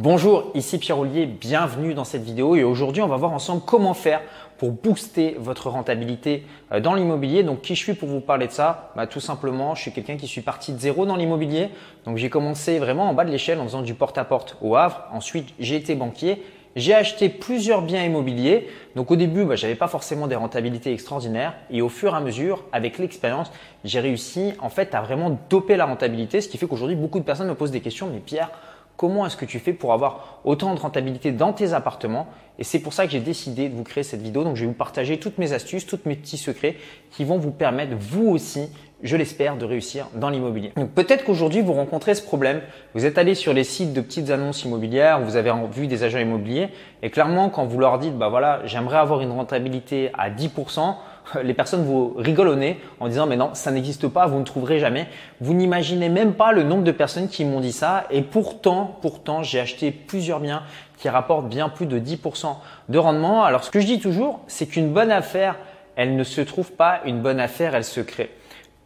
Bonjour, 0.00 0.52
ici 0.54 0.78
Pierre 0.78 1.00
Ollier, 1.00 1.26
bienvenue 1.26 1.92
dans 1.92 2.04
cette 2.04 2.22
vidéo 2.22 2.54
et 2.54 2.62
aujourd'hui 2.62 3.02
on 3.02 3.08
va 3.08 3.16
voir 3.16 3.32
ensemble 3.32 3.62
comment 3.66 3.94
faire 3.94 4.20
pour 4.56 4.70
booster 4.70 5.34
votre 5.40 5.70
rentabilité 5.70 6.46
euh, 6.70 6.78
dans 6.78 6.94
l'immobilier. 6.94 7.42
Donc 7.42 7.62
qui 7.62 7.74
je 7.74 7.82
suis 7.82 7.94
pour 7.94 8.08
vous 8.08 8.20
parler 8.20 8.46
de 8.46 8.52
ça? 8.52 8.92
Bah, 8.94 9.08
Tout 9.08 9.18
simplement, 9.18 9.74
je 9.74 9.82
suis 9.82 9.90
quelqu'un 9.90 10.16
qui 10.16 10.28
suis 10.28 10.40
parti 10.40 10.72
de 10.72 10.78
zéro 10.78 11.04
dans 11.04 11.16
l'immobilier. 11.16 11.70
Donc 12.04 12.16
j'ai 12.16 12.30
commencé 12.30 12.78
vraiment 12.78 13.10
en 13.10 13.12
bas 13.12 13.24
de 13.24 13.32
l'échelle 13.32 13.58
en 13.58 13.64
faisant 13.64 13.82
du 13.82 13.94
porte-à-porte 13.94 14.56
au 14.62 14.76
Havre. 14.76 15.02
Ensuite 15.12 15.48
j'ai 15.58 15.74
été 15.74 15.96
banquier. 15.96 16.44
J'ai 16.76 16.94
acheté 16.94 17.28
plusieurs 17.28 17.82
biens 17.82 18.04
immobiliers. 18.04 18.68
Donc 18.94 19.10
au 19.10 19.16
début, 19.16 19.44
bah, 19.44 19.56
je 19.56 19.66
n'avais 19.66 19.74
pas 19.74 19.88
forcément 19.88 20.28
des 20.28 20.36
rentabilités 20.36 20.92
extraordinaires. 20.92 21.54
Et 21.72 21.82
au 21.82 21.88
fur 21.88 22.14
et 22.14 22.16
à 22.16 22.20
mesure, 22.20 22.62
avec 22.70 22.98
l'expérience, 22.98 23.50
j'ai 23.82 23.98
réussi 23.98 24.52
en 24.60 24.68
fait 24.68 24.94
à 24.94 25.00
vraiment 25.00 25.40
doper 25.50 25.76
la 25.76 25.86
rentabilité. 25.86 26.40
Ce 26.40 26.48
qui 26.48 26.56
fait 26.56 26.68
qu'aujourd'hui, 26.68 26.94
beaucoup 26.94 27.18
de 27.18 27.24
personnes 27.24 27.48
me 27.48 27.56
posent 27.56 27.72
des 27.72 27.80
questions. 27.80 28.08
Mais 28.12 28.20
Pierre, 28.20 28.52
comment 28.98 29.24
est-ce 29.24 29.36
que 29.36 29.46
tu 29.46 29.60
fais 29.60 29.72
pour 29.72 29.94
avoir 29.94 30.40
autant 30.44 30.74
de 30.74 30.80
rentabilité 30.80 31.30
dans 31.30 31.54
tes 31.54 31.72
appartements? 31.72 32.26
Et 32.58 32.64
c'est 32.64 32.80
pour 32.80 32.92
ça 32.92 33.06
que 33.06 33.12
j'ai 33.12 33.20
décidé 33.20 33.68
de 33.68 33.76
vous 33.76 33.84
créer 33.84 34.02
cette 34.02 34.20
vidéo. 34.20 34.42
Donc, 34.42 34.56
je 34.56 34.62
vais 34.62 34.66
vous 34.66 34.72
partager 34.72 35.18
toutes 35.18 35.38
mes 35.38 35.52
astuces, 35.52 35.86
tous 35.86 36.00
mes 36.04 36.16
petits 36.16 36.36
secrets 36.36 36.76
qui 37.12 37.24
vont 37.24 37.38
vous 37.38 37.52
permettre, 37.52 37.92
vous 37.96 38.26
aussi, 38.26 38.68
je 39.04 39.16
l'espère, 39.16 39.56
de 39.56 39.64
réussir 39.64 40.08
dans 40.16 40.30
l'immobilier. 40.30 40.72
Donc, 40.74 40.90
peut-être 40.90 41.24
qu'aujourd'hui, 41.24 41.60
vous 41.60 41.74
rencontrez 41.74 42.16
ce 42.16 42.22
problème. 42.22 42.60
Vous 42.94 43.06
êtes 43.06 43.18
allé 43.18 43.36
sur 43.36 43.52
les 43.52 43.62
sites 43.62 43.92
de 43.92 44.00
petites 44.00 44.30
annonces 44.30 44.64
immobilières, 44.64 45.20
vous 45.20 45.36
avez 45.36 45.52
vu 45.70 45.86
des 45.86 46.02
agents 46.02 46.18
immobiliers. 46.18 46.68
Et 47.04 47.10
clairement, 47.10 47.50
quand 47.50 47.66
vous 47.66 47.78
leur 47.78 48.00
dites, 48.00 48.18
bah 48.18 48.28
voilà, 48.28 48.62
j'aimerais 48.64 48.98
avoir 48.98 49.20
une 49.20 49.30
rentabilité 49.30 50.10
à 50.18 50.28
10%, 50.28 50.96
les 51.42 51.54
personnes 51.54 51.84
vous 51.84 52.14
rigolent 52.16 52.58
en 53.00 53.08
disant 53.08 53.26
mais 53.26 53.36
non, 53.36 53.50
ça 53.54 53.70
n'existe 53.70 54.08
pas, 54.08 54.26
vous 54.26 54.38
ne 54.38 54.44
trouverez 54.44 54.78
jamais. 54.78 55.08
Vous 55.40 55.54
n'imaginez 55.54 56.08
même 56.08 56.34
pas 56.34 56.52
le 56.52 56.62
nombre 56.62 56.84
de 56.84 56.92
personnes 56.92 57.28
qui 57.28 57.44
m'ont 57.44 57.60
dit 57.60 57.72
ça 57.72 58.06
et 58.10 58.22
pourtant, 58.22 58.98
pourtant, 59.00 59.42
j'ai 59.42 59.60
acheté 59.60 59.90
plusieurs 59.90 60.40
biens 60.40 60.62
qui 60.98 61.08
rapportent 61.08 61.48
bien 61.48 61.68
plus 61.68 61.86
de 61.86 61.98
10% 61.98 62.56
de 62.88 62.98
rendement. 62.98 63.44
Alors 63.44 63.64
ce 63.64 63.70
que 63.70 63.80
je 63.80 63.86
dis 63.86 64.00
toujours, 64.00 64.40
c'est 64.46 64.66
qu'une 64.66 64.92
bonne 64.92 65.10
affaire, 65.10 65.56
elle 65.96 66.16
ne 66.16 66.24
se 66.24 66.40
trouve 66.40 66.72
pas, 66.72 67.00
une 67.04 67.20
bonne 67.20 67.40
affaire, 67.40 67.74
elle 67.74 67.84
se 67.84 68.00
crée. 68.00 68.30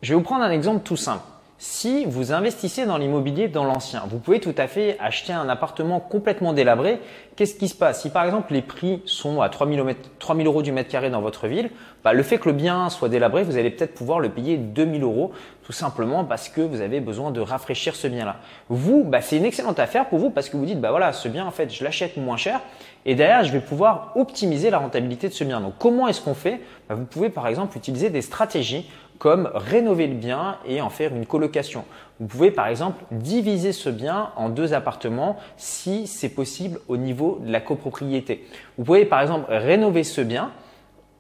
Je 0.03 0.11
vais 0.11 0.15
vous 0.17 0.23
prendre 0.23 0.45
un 0.45 0.51
exemple 0.51 0.83
tout 0.83 0.97
simple. 0.97 1.23
Si 1.65 2.05
vous 2.07 2.33
investissez 2.33 2.87
dans 2.87 2.99
l'immobilier 2.99 3.47
dans 3.47 3.63
l'ancien, 3.63 4.03
vous 4.09 4.19
pouvez 4.19 4.41
tout 4.41 4.55
à 4.59 4.67
fait 4.67 4.97
acheter 4.99 5.33
un 5.33 5.49
appartement 5.49 6.01
complètement 6.01 6.53
délabré. 6.53 6.99
Qu'est-ce 7.37 7.55
qui 7.55 7.69
se 7.69 7.77
passe? 7.77 8.03
Si 8.03 8.11
par 8.11 8.25
exemple 8.25 8.53
les 8.53 8.63
prix 8.63 9.01
sont 9.05 9.41
à 9.41 9.49
3000 9.49 9.79
euros 10.45 10.63
du 10.63 10.73
mètre 10.73 10.91
carré 10.91 11.09
dans 11.09 11.21
votre 11.21 11.47
ville, 11.47 11.71
bah, 12.03 12.15
le 12.15 12.25
fait 12.25 12.39
que 12.39 12.49
le 12.49 12.53
bien 12.53 12.91
soit 12.91 13.09
délabré, 13.09 13.45
vous 13.45 13.59
allez 13.59 13.71
peut-être 13.71 13.95
pouvoir 13.95 14.19
le 14.19 14.31
payer 14.31 14.57
2000 14.57 15.05
euros 15.05 15.31
tout 15.63 15.71
simplement 15.71 16.25
parce 16.25 16.49
que 16.49 16.61
vous 16.61 16.81
avez 16.81 16.99
besoin 16.99 17.31
de 17.31 17.41
rafraîchir 17.41 17.95
ce 17.95 18.09
bien-là. 18.09 18.39
Vous, 18.69 19.05
bah, 19.05 19.21
c'est 19.21 19.37
une 19.37 19.45
excellente 19.45 19.79
affaire 19.79 20.09
pour 20.09 20.19
vous 20.19 20.31
parce 20.31 20.49
que 20.49 20.57
vous 20.57 20.67
dites, 20.67 20.81
bah 20.81 20.91
voilà, 20.91 21.13
ce 21.13 21.29
bien 21.29 21.47
en 21.47 21.53
fait, 21.53 21.73
je 21.73 21.85
l'achète 21.85 22.17
moins 22.17 22.37
cher 22.37 22.61
et 23.07 23.15
derrière, 23.15 23.45
je 23.45 23.53
vais 23.53 23.61
pouvoir 23.61 24.13
optimiser 24.17 24.71
la 24.71 24.79
rentabilité 24.79 25.29
de 25.29 25.33
ce 25.33 25.45
bien. 25.45 25.61
Donc 25.61 25.75
comment 25.79 26.09
est-ce 26.09 26.21
qu'on 26.21 26.35
fait? 26.35 26.61
Bah, 26.89 26.97
Vous 26.97 27.05
pouvez 27.05 27.31
par 27.31 27.47
exemple 27.47 27.77
utiliser 27.77 28.11
des 28.11 28.23
stratégies 28.23 28.91
comme 29.19 29.51
rénover 29.55 30.07
le 30.07 30.15
bien 30.15 30.59
et 30.67 30.81
en 30.81 30.91
faire 30.91 31.15
une 31.15 31.27
colocation. 31.27 31.85
Vous 32.21 32.27
pouvez 32.27 32.51
par 32.51 32.67
exemple 32.67 33.05
diviser 33.11 33.73
ce 33.73 33.89
bien 33.89 34.31
en 34.37 34.49
deux 34.49 34.75
appartements 34.75 35.37
si 35.57 36.07
c'est 36.07 36.29
possible 36.29 36.81
au 36.89 36.97
niveau 36.97 37.41
de 37.45 37.51
la 37.51 37.61
copropriété. 37.61 38.47
Vous 38.79 38.85
pouvez 38.85 39.05
par 39.05 39.21
exemple 39.21 39.47
rénover 39.49 40.05
ce 40.05 40.21
bien, 40.21 40.51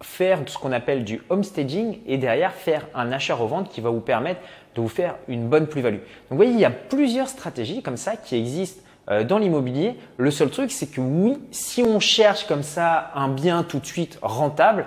faire 0.00 0.40
ce 0.46 0.58
qu'on 0.58 0.72
appelle 0.72 1.04
du 1.04 1.22
homestaging 1.28 1.98
et 2.06 2.18
derrière 2.18 2.52
faire 2.52 2.86
un 2.94 3.12
achat-revente 3.12 3.70
qui 3.70 3.80
va 3.80 3.90
vous 3.90 4.00
permettre 4.00 4.40
de 4.74 4.80
vous 4.80 4.88
faire 4.88 5.16
une 5.28 5.48
bonne 5.48 5.66
plus-value. 5.66 5.96
Donc 5.96 6.30
vous 6.30 6.36
voyez, 6.36 6.52
il 6.52 6.60
y 6.60 6.64
a 6.64 6.70
plusieurs 6.70 7.28
stratégies 7.28 7.82
comme 7.82 7.96
ça 7.96 8.16
qui 8.16 8.36
existent 8.36 8.82
euh, 9.10 9.24
dans 9.24 9.38
l'immobilier. 9.38 9.96
Le 10.16 10.30
seul 10.30 10.50
truc, 10.50 10.70
c'est 10.70 10.86
que 10.86 11.00
oui, 11.00 11.38
si 11.50 11.82
on 11.82 11.98
cherche 11.98 12.46
comme 12.46 12.62
ça 12.62 13.10
un 13.14 13.28
bien 13.28 13.64
tout 13.64 13.78
de 13.78 13.86
suite 13.86 14.18
rentable, 14.22 14.86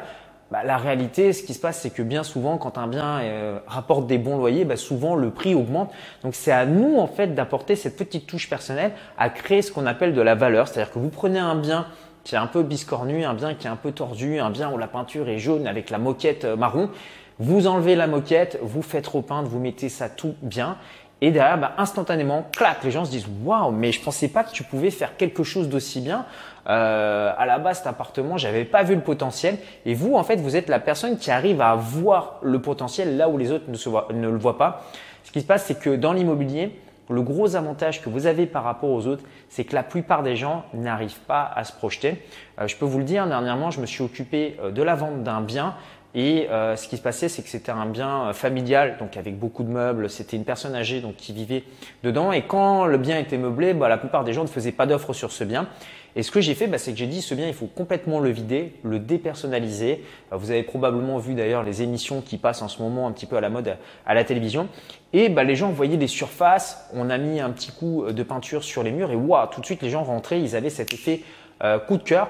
bah, 0.51 0.63
la 0.63 0.77
réalité, 0.77 1.33
ce 1.33 1.41
qui 1.41 1.55
se 1.55 1.59
passe, 1.59 1.81
c'est 1.81 1.89
que 1.89 2.03
bien 2.03 2.23
souvent, 2.23 2.57
quand 2.57 2.77
un 2.77 2.87
bien 2.87 3.19
euh, 3.21 3.59
rapporte 3.65 4.05
des 4.05 4.19
bons 4.19 4.37
loyers, 4.37 4.63
bah, 4.63 4.77
souvent 4.77 5.15
le 5.15 5.31
prix 5.31 5.55
augmente. 5.55 5.91
Donc 6.23 6.35
c'est 6.35 6.51
à 6.51 6.65
nous 6.65 6.97
en 6.97 7.07
fait 7.07 7.33
d'apporter 7.33 7.75
cette 7.75 7.97
petite 7.97 8.27
touche 8.27 8.49
personnelle 8.49 8.91
à 9.17 9.29
créer 9.29 9.63
ce 9.63 9.71
qu'on 9.71 9.87
appelle 9.87 10.13
de 10.13 10.21
la 10.21 10.35
valeur. 10.35 10.67
C'est-à-dire 10.67 10.93
que 10.93 10.99
vous 10.99 11.09
prenez 11.09 11.39
un 11.39 11.55
bien 11.55 11.87
qui 12.23 12.35
est 12.35 12.39
un 12.39 12.47
peu 12.47 12.63
biscornu, 12.63 13.25
un 13.25 13.33
bien 13.33 13.55
qui 13.55 13.65
est 13.67 13.69
un 13.69 13.75
peu 13.75 13.91
tordu, 13.91 14.39
un 14.39 14.51
bien 14.51 14.71
où 14.71 14.77
la 14.77 14.87
peinture 14.87 15.29
est 15.29 15.39
jaune 15.39 15.67
avec 15.67 15.89
la 15.89 15.97
moquette 15.97 16.45
euh, 16.45 16.55
marron. 16.55 16.89
Vous 17.39 17.67
enlevez 17.67 17.95
la 17.95 18.07
moquette, 18.07 18.57
vous 18.61 18.81
faites 18.81 19.07
repeindre, 19.07 19.49
vous 19.49 19.59
mettez 19.59 19.89
ça 19.89 20.09
tout 20.09 20.35
bien 20.41 20.77
et 21.21 21.31
derrière, 21.31 21.57
bah, 21.57 21.73
instantanément, 21.77 22.45
clac, 22.51 22.83
les 22.83 22.91
gens 22.91 23.05
se 23.05 23.11
disent 23.11 23.27
waouh, 23.43 23.71
mais 23.71 23.91
je 23.91 24.01
pensais 24.01 24.27
pas 24.27 24.43
que 24.43 24.51
tu 24.51 24.63
pouvais 24.63 24.91
faire 24.91 25.15
quelque 25.15 25.43
chose 25.43 25.69
d'aussi 25.69 26.01
bien. 26.01 26.25
Euh, 26.67 27.31
à 27.37 27.45
la 27.45 27.57
base, 27.57 27.77
cet 27.77 27.87
appartement, 27.87 28.37
j'avais 28.37 28.65
pas 28.65 28.83
vu 28.83 28.95
le 28.95 29.01
potentiel. 29.01 29.57
Et 29.85 29.93
vous, 29.93 30.15
en 30.15 30.23
fait, 30.23 30.35
vous 30.37 30.55
êtes 30.55 30.67
la 30.67 30.79
personne 30.79 31.17
qui 31.17 31.31
arrive 31.31 31.61
à 31.61 31.75
voir 31.75 32.39
le 32.41 32.59
potentiel 32.59 33.17
là 33.17 33.29
où 33.29 33.37
les 33.37 33.51
autres 33.51 33.65
ne, 33.69 34.29
le 34.29 34.37
voient 34.37 34.57
pas. 34.57 34.85
Ce 35.23 35.31
qui 35.31 35.41
se 35.41 35.45
passe, 35.45 35.65
c'est 35.65 35.79
que 35.79 35.95
dans 35.95 36.11
l'immobilier, 36.11 36.77
le 37.09 37.21
gros 37.21 37.55
avantage 37.55 38.01
que 38.01 38.09
vous 38.09 38.25
avez 38.25 38.45
par 38.45 38.63
rapport 38.63 38.89
aux 38.89 39.07
autres, 39.07 39.23
c'est 39.47 39.63
que 39.63 39.75
la 39.75 39.83
plupart 39.83 40.23
des 40.23 40.35
gens 40.35 40.65
n'arrivent 40.73 41.19
pas 41.27 41.49
à 41.55 41.63
se 41.63 41.71
projeter. 41.71 42.23
Euh, 42.59 42.67
je 42.67 42.75
peux 42.75 42.85
vous 42.85 42.97
le 42.97 43.03
dire, 43.03 43.25
dernièrement, 43.27 43.71
je 43.71 43.79
me 43.79 43.85
suis 43.85 44.03
occupé 44.03 44.57
euh, 44.61 44.71
de 44.71 44.81
la 44.81 44.95
vente 44.95 45.23
d'un 45.23 45.41
bien 45.41 45.75
et 46.17 46.47
euh, 46.49 46.77
ce 46.77 46.87
qui 46.87 46.95
se 46.95 47.01
passait, 47.01 47.27
c'est 47.27 47.43
que 47.43 47.49
c'était 47.49 47.73
un 47.73 47.85
bien 47.85 48.29
euh, 48.29 48.33
familial, 48.33 48.95
donc 48.99 49.17
avec 49.17 49.37
beaucoup 49.37 49.63
de 49.63 49.69
meubles. 49.69 50.09
C'était 50.09 50.37
une 50.37 50.45
personne 50.45 50.73
âgée 50.73 51.01
donc 51.01 51.17
qui 51.17 51.33
vivait 51.33 51.63
dedans. 52.03 52.31
Et 52.31 52.43
quand 52.43 52.85
le 52.85 52.97
bien 52.97 53.19
était 53.19 53.37
meublé, 53.37 53.73
bah, 53.73 53.89
la 53.89 53.97
plupart 53.97 54.23
des 54.23 54.31
gens 54.31 54.43
ne 54.43 54.47
faisaient 54.47 54.71
pas 54.71 54.85
d'offre 54.85 55.11
sur 55.11 55.33
ce 55.33 55.43
bien. 55.43 55.67
Et 56.15 56.23
ce 56.23 56.31
que 56.31 56.39
j'ai 56.39 56.55
fait, 56.55 56.67
bah, 56.67 56.77
c'est 56.77 56.93
que 56.93 56.97
j'ai 56.97 57.07
dit 57.07 57.21
ce 57.21 57.35
bien, 57.35 57.47
il 57.47 57.53
faut 57.53 57.67
complètement 57.67 58.21
le 58.21 58.29
vider, 58.29 58.71
le 58.83 58.99
dépersonnaliser. 58.99 60.05
Euh, 60.31 60.37
vous 60.37 60.51
avez 60.51 60.63
probablement 60.63 61.17
vu 61.17 61.33
d'ailleurs 61.33 61.63
les 61.63 61.81
émissions 61.81 62.21
qui 62.21 62.37
passent 62.37 62.61
en 62.61 62.69
ce 62.69 62.81
moment 62.81 63.07
un 63.07 63.11
petit 63.11 63.25
peu 63.25 63.35
à 63.35 63.41
la 63.41 63.49
mode 63.49 63.75
à 64.05 64.13
la 64.13 64.23
télévision. 64.23 64.69
Et 65.11 65.27
bah, 65.27 65.43
les 65.43 65.57
gens 65.57 65.69
voyaient 65.71 65.97
les 65.97 66.07
surfaces. 66.07 66.89
On 66.93 67.09
a 67.09 67.17
mis 67.17 67.41
un 67.41 67.49
petit 67.49 67.73
coup 67.73 68.05
de 68.09 68.23
peinture 68.23 68.63
sur 68.63 68.83
les 68.83 68.91
murs 68.91 69.11
et 69.11 69.17
waouh, 69.17 69.47
tout 69.51 69.59
de 69.59 69.65
suite 69.65 69.81
les 69.81 69.89
gens 69.89 70.03
rentraient, 70.03 70.39
ils 70.39 70.55
avaient 70.55 70.69
cet 70.69 70.93
effet 70.93 71.21
coup 71.87 71.97
de 71.97 72.03
cœur. 72.03 72.29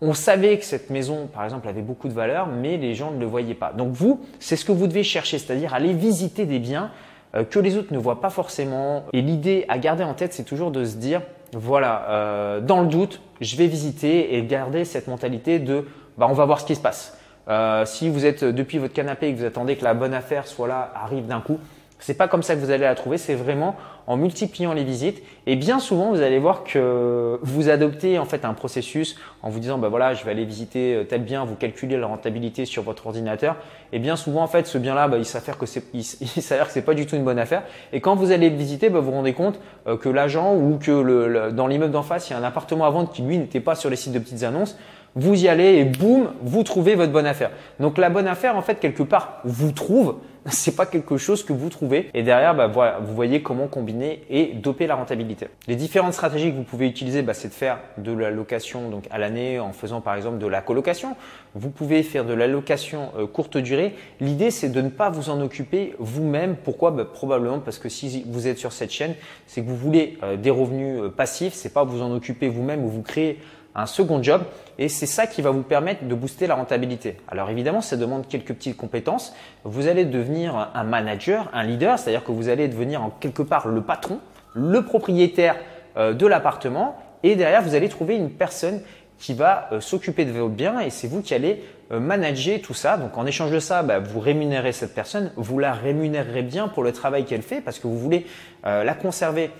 On 0.00 0.14
savait 0.14 0.58
que 0.58 0.64
cette 0.64 0.90
maison, 0.90 1.26
par 1.26 1.44
exemple, 1.44 1.66
avait 1.68 1.82
beaucoup 1.82 2.08
de 2.08 2.12
valeur, 2.12 2.46
mais 2.46 2.76
les 2.76 2.94
gens 2.94 3.10
ne 3.10 3.18
le 3.18 3.26
voyaient 3.26 3.54
pas. 3.54 3.72
Donc 3.72 3.92
vous, 3.92 4.20
c'est 4.38 4.54
ce 4.54 4.64
que 4.64 4.72
vous 4.72 4.86
devez 4.86 5.02
chercher, 5.02 5.38
c'est-à-dire 5.38 5.74
aller 5.74 5.92
visiter 5.92 6.46
des 6.46 6.60
biens 6.60 6.92
euh, 7.34 7.44
que 7.44 7.58
les 7.58 7.76
autres 7.76 7.92
ne 7.92 7.98
voient 7.98 8.20
pas 8.20 8.30
forcément. 8.30 9.04
Et 9.12 9.22
l'idée 9.22 9.64
à 9.68 9.78
garder 9.78 10.04
en 10.04 10.14
tête, 10.14 10.32
c'est 10.32 10.44
toujours 10.44 10.70
de 10.70 10.84
se 10.84 10.96
dire, 10.96 11.22
voilà, 11.52 12.06
euh, 12.10 12.60
dans 12.60 12.82
le 12.82 12.86
doute, 12.86 13.20
je 13.40 13.56
vais 13.56 13.66
visiter 13.66 14.36
et 14.36 14.42
garder 14.44 14.84
cette 14.84 15.08
mentalité 15.08 15.58
de, 15.58 15.86
bah, 16.16 16.26
on 16.30 16.34
va 16.34 16.44
voir 16.44 16.60
ce 16.60 16.66
qui 16.66 16.76
se 16.76 16.80
passe. 16.80 17.18
Euh, 17.48 17.84
si 17.84 18.08
vous 18.08 18.24
êtes 18.24 18.44
depuis 18.44 18.78
votre 18.78 18.92
canapé 18.92 19.28
et 19.28 19.34
que 19.34 19.38
vous 19.38 19.44
attendez 19.46 19.76
que 19.76 19.84
la 19.84 19.94
bonne 19.94 20.14
affaire 20.14 20.46
soit 20.46 20.68
là, 20.68 20.92
arrive 20.94 21.26
d'un 21.26 21.40
coup, 21.40 21.58
c'est 21.98 22.14
pas 22.14 22.28
comme 22.28 22.42
ça 22.42 22.54
que 22.54 22.60
vous 22.60 22.70
allez 22.70 22.84
la 22.84 22.94
trouver, 22.94 23.18
c'est 23.18 23.34
vraiment 23.34 23.76
en 24.06 24.16
multipliant 24.16 24.72
les 24.72 24.84
visites. 24.84 25.22
Et 25.46 25.56
bien 25.56 25.78
souvent, 25.80 26.10
vous 26.10 26.22
allez 26.22 26.38
voir 26.38 26.64
que 26.64 27.38
vous 27.42 27.68
adoptez 27.68 28.18
en 28.18 28.24
fait 28.24 28.44
un 28.44 28.54
processus 28.54 29.16
en 29.42 29.50
vous 29.50 29.60
disant, 29.60 29.78
bah 29.78 29.88
voilà, 29.88 30.14
je 30.14 30.24
vais 30.24 30.30
aller 30.30 30.44
visiter 30.44 30.94
euh, 30.94 31.04
tel 31.04 31.22
bien, 31.22 31.44
vous 31.44 31.54
calculez 31.56 31.96
la 31.96 32.06
rentabilité 32.06 32.64
sur 32.64 32.82
votre 32.82 33.06
ordinateur. 33.06 33.56
Et 33.92 33.98
bien 33.98 34.16
souvent, 34.16 34.42
en 34.42 34.46
fait, 34.46 34.66
ce 34.66 34.78
bien-là, 34.78 35.08
bah, 35.08 35.18
il 35.18 35.24
s'avère 35.24 35.58
que 35.58 35.66
c'est, 35.66 35.84
il, 35.92 36.02
s'avère 36.42 36.66
que 36.66 36.72
c'est 36.72 36.82
pas 36.82 36.94
du 36.94 37.06
tout 37.06 37.16
une 37.16 37.24
bonne 37.24 37.38
affaire. 37.38 37.62
Et 37.92 38.00
quand 38.00 38.14
vous 38.14 38.32
allez 38.32 38.48
le 38.50 38.56
visiter, 38.56 38.88
bah, 38.88 39.00
vous 39.00 39.06
vous 39.06 39.12
rendez 39.12 39.34
compte 39.34 39.60
euh, 39.86 39.96
que 39.96 40.08
l'agent 40.08 40.54
ou 40.54 40.78
que 40.78 41.50
dans 41.50 41.66
l'immeuble 41.66 41.92
d'en 41.92 42.02
face, 42.02 42.30
il 42.30 42.32
y 42.32 42.36
a 42.36 42.38
un 42.38 42.44
appartement 42.44 42.86
à 42.86 42.90
vendre 42.90 43.10
qui 43.10 43.22
lui 43.22 43.38
n'était 43.38 43.60
pas 43.60 43.74
sur 43.74 43.90
les 43.90 43.96
sites 43.96 44.12
de 44.12 44.18
petites 44.18 44.42
annonces 44.42 44.76
vous 45.14 45.44
y 45.44 45.48
allez 45.48 45.76
et 45.76 45.84
boum, 45.84 46.30
vous 46.42 46.62
trouvez 46.62 46.94
votre 46.94 47.12
bonne 47.12 47.26
affaire. 47.26 47.50
Donc 47.80 47.98
la 47.98 48.10
bonne 48.10 48.26
affaire, 48.26 48.56
en 48.56 48.62
fait, 48.62 48.78
quelque 48.80 49.02
part, 49.02 49.40
vous 49.44 49.72
trouve. 49.72 50.16
C'est 50.50 50.76
pas 50.76 50.86
quelque 50.86 51.16
chose 51.16 51.44
que 51.44 51.52
vous 51.52 51.68
trouvez. 51.68 52.08
Et 52.14 52.22
derrière, 52.22 52.54
bah, 52.54 52.68
voilà, 52.68 52.98
vous 53.00 53.14
voyez 53.14 53.42
comment 53.42 53.66
combiner 53.66 54.22
et 54.30 54.46
doper 54.54 54.86
la 54.86 54.94
rentabilité. 54.94 55.48
Les 55.66 55.76
différentes 55.76 56.12
stratégies 56.14 56.50
que 56.50 56.56
vous 56.56 56.62
pouvez 56.62 56.86
utiliser, 56.86 57.22
bah, 57.22 57.34
c'est 57.34 57.48
de 57.48 57.54
faire 57.54 57.78
de 57.98 58.12
la 58.12 58.30
location 58.30 58.88
donc 58.88 59.04
à 59.10 59.18
l'année 59.18 59.58
en 59.58 59.72
faisant 59.72 60.00
par 60.00 60.14
exemple 60.14 60.38
de 60.38 60.46
la 60.46 60.60
colocation. 60.60 61.16
Vous 61.54 61.70
pouvez 61.70 62.02
faire 62.02 62.24
de 62.24 62.34
la 62.34 62.46
location 62.46 63.10
euh, 63.18 63.26
courte 63.26 63.56
durée. 63.58 63.94
L'idée, 64.20 64.50
c'est 64.50 64.68
de 64.68 64.80
ne 64.80 64.88
pas 64.88 65.10
vous 65.10 65.30
en 65.30 65.40
occuper 65.40 65.94
vous-même. 65.98 66.56
Pourquoi? 66.56 66.90
Bah, 66.92 67.04
Probablement 67.04 67.58
parce 67.58 67.78
que 67.78 67.88
si 67.88 68.24
vous 68.28 68.46
êtes 68.46 68.58
sur 68.58 68.72
cette 68.72 68.92
chaîne, 68.92 69.14
c'est 69.46 69.62
que 69.62 69.66
vous 69.66 69.76
voulez 69.76 70.18
euh, 70.22 70.36
des 70.36 70.50
revenus 70.50 71.02
euh, 71.02 71.08
passifs. 71.10 71.54
C'est 71.54 71.72
pas 71.72 71.84
vous 71.84 72.02
en 72.02 72.14
occuper 72.14 72.48
vous-même 72.48 72.84
ou 72.84 72.88
vous 72.88 73.02
créer 73.02 73.38
un 73.74 73.86
second 73.86 74.22
job 74.22 74.42
et 74.78 74.88
c'est 74.88 75.06
ça 75.06 75.26
qui 75.26 75.42
va 75.42 75.50
vous 75.50 75.62
permettre 75.62 76.04
de 76.04 76.14
booster 76.14 76.46
la 76.46 76.54
rentabilité. 76.54 77.16
Alors 77.28 77.50
évidemment, 77.50 77.80
ça 77.80 77.96
demande 77.96 78.26
quelques 78.28 78.54
petites 78.54 78.76
compétences. 78.76 79.34
Vous 79.64 79.86
allez 79.86 80.04
devenir 80.04 80.70
un 80.74 80.84
manager, 80.84 81.50
un 81.52 81.64
leader, 81.64 81.98
c'est-à-dire 81.98 82.24
que 82.24 82.32
vous 82.32 82.48
allez 82.48 82.68
devenir 82.68 83.02
en 83.02 83.10
quelque 83.10 83.42
part 83.42 83.68
le 83.68 83.82
patron, 83.82 84.20
le 84.54 84.84
propriétaire 84.84 85.56
euh, 85.96 86.12
de 86.12 86.26
l'appartement 86.26 86.96
et 87.22 87.34
derrière, 87.34 87.62
vous 87.62 87.74
allez 87.74 87.88
trouver 87.88 88.16
une 88.16 88.30
personne 88.30 88.80
qui 89.18 89.34
va 89.34 89.68
euh, 89.72 89.80
s'occuper 89.80 90.24
de 90.24 90.30
votre 90.30 90.54
bien 90.54 90.78
et 90.78 90.90
c'est 90.90 91.08
vous 91.08 91.22
qui 91.22 91.34
allez 91.34 91.64
euh, 91.90 91.98
manager 91.98 92.60
tout 92.60 92.74
ça. 92.74 92.96
Donc 92.96 93.18
en 93.18 93.26
échange 93.26 93.50
de 93.50 93.58
ça, 93.58 93.82
bah, 93.82 93.98
vous 93.98 94.20
rémunérez 94.20 94.72
cette 94.72 94.94
personne, 94.94 95.32
vous 95.36 95.58
la 95.58 95.72
rémunérerez 95.72 96.42
bien 96.42 96.68
pour 96.68 96.84
le 96.84 96.92
travail 96.92 97.24
qu'elle 97.24 97.42
fait 97.42 97.60
parce 97.60 97.78
que 97.78 97.88
vous 97.88 97.98
voulez 97.98 98.26
la 98.64 98.92
conserver 98.92 99.50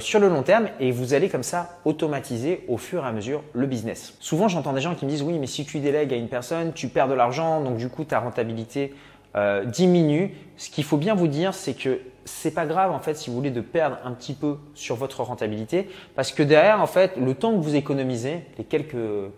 sur 0.00 0.18
le 0.18 0.28
long 0.28 0.42
terme 0.42 0.68
et 0.80 0.90
vous 0.90 1.14
allez 1.14 1.28
comme 1.28 1.42
ça 1.42 1.78
automatiser 1.84 2.64
au 2.68 2.76
fur 2.76 3.04
et 3.04 3.06
à 3.06 3.12
mesure 3.12 3.42
le 3.52 3.66
business. 3.66 4.14
Souvent, 4.20 4.48
j'entends 4.48 4.72
des 4.72 4.80
gens 4.80 4.94
qui 4.94 5.04
me 5.04 5.10
disent 5.10 5.22
oui, 5.22 5.38
mais 5.38 5.46
si 5.46 5.64
tu 5.64 5.78
délègues 5.78 6.12
à 6.12 6.16
une 6.16 6.28
personne, 6.28 6.72
tu 6.72 6.88
perds 6.88 7.08
de 7.08 7.14
l'argent, 7.14 7.60
donc 7.60 7.76
du 7.76 7.88
coup, 7.88 8.04
ta 8.04 8.18
rentabilité 8.18 8.94
euh, 9.36 9.64
diminue. 9.64 10.34
Ce 10.56 10.70
qu'il 10.70 10.84
faut 10.84 10.96
bien 10.96 11.14
vous 11.14 11.28
dire, 11.28 11.52
c'est 11.52 11.74
que 11.74 12.00
c'est 12.24 12.50
pas 12.50 12.66
grave 12.66 12.90
en 12.90 12.98
fait 12.98 13.14
si 13.14 13.30
vous 13.30 13.36
voulez 13.36 13.50
de 13.50 13.60
perdre 13.60 13.98
un 14.04 14.10
petit 14.12 14.34
peu 14.34 14.56
sur 14.74 14.96
votre 14.96 15.22
rentabilité 15.22 15.88
parce 16.16 16.32
que 16.32 16.42
derrière 16.42 16.80
en 16.82 16.86
fait 16.86 17.16
le 17.16 17.34
temps 17.34 17.52
que 17.52 17.62
vous 17.62 17.76
économisez 17.76 18.40
les 18.58 18.64
quelques 18.64 18.96